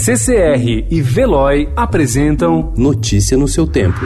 [0.00, 3.98] CCR e Veloy apresentam Notícia no seu tempo.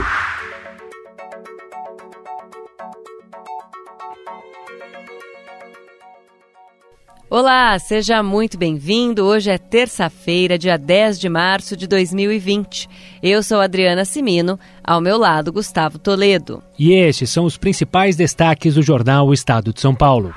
[7.29, 9.23] Olá, seja muito bem-vindo.
[9.23, 12.89] Hoje é terça-feira, dia 10 de março de 2020.
[13.21, 16.63] Eu sou Adriana Simino, ao meu lado, Gustavo Toledo.
[16.77, 20.33] E estes são os principais destaques do jornal o Estado de São Paulo.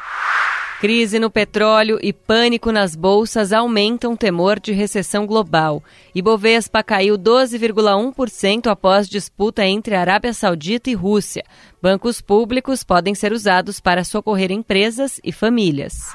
[0.78, 5.82] Crise no petróleo e pânico nas bolsas aumentam o temor de recessão global.
[6.14, 11.44] Ibovespa caiu 12,1% após disputa entre Arábia Saudita e Rússia.
[11.80, 16.12] Bancos públicos podem ser usados para socorrer empresas e famílias.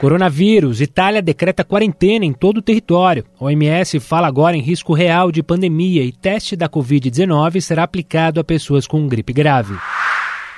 [0.00, 0.80] Coronavírus.
[0.80, 3.24] Itália decreta quarentena em todo o território.
[3.38, 8.44] OMS fala agora em risco real de pandemia e teste da Covid-19 será aplicado a
[8.44, 9.74] pessoas com gripe grave.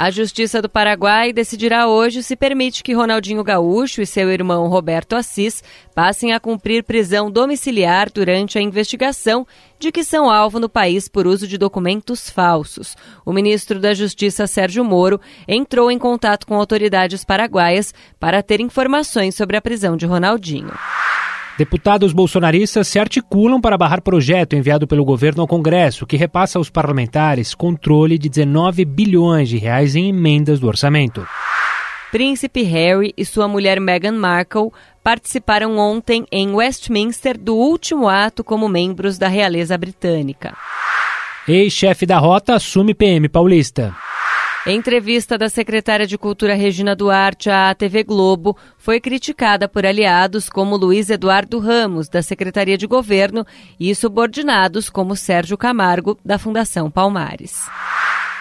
[0.03, 5.15] A Justiça do Paraguai decidirá hoje se permite que Ronaldinho Gaúcho e seu irmão Roberto
[5.15, 5.63] Assis
[5.95, 9.47] passem a cumprir prisão domiciliar durante a investigação
[9.79, 12.97] de que são alvo no país por uso de documentos falsos.
[13.25, 19.37] O ministro da Justiça, Sérgio Moro, entrou em contato com autoridades paraguaias para ter informações
[19.37, 20.73] sobre a prisão de Ronaldinho.
[21.63, 26.69] Deputados bolsonaristas se articulam para barrar projeto enviado pelo governo ao Congresso que repassa aos
[26.69, 31.25] parlamentares controle de 19 bilhões de reais em emendas do orçamento.
[32.11, 34.73] Príncipe Harry e sua mulher Meghan Markle
[35.05, 40.57] participaram ontem em Westminster do último ato como membros da realeza britânica.
[41.47, 43.95] Ex-chefe da rota assume PM paulista.
[44.67, 50.77] Entrevista da secretária de Cultura Regina Duarte à TV Globo foi criticada por aliados como
[50.77, 53.45] Luiz Eduardo Ramos, da Secretaria de Governo,
[53.79, 57.65] e subordinados como Sérgio Camargo, da Fundação Palmares.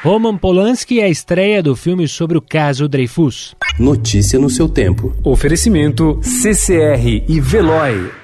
[0.03, 3.55] Roman Polanski é a estreia do filme sobre o caso Dreyfus.
[3.79, 5.15] Notícia no seu tempo.
[5.23, 8.20] Oferecimento CCR e Veloy.